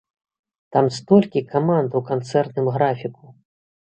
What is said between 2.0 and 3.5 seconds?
у канцэртным графіку!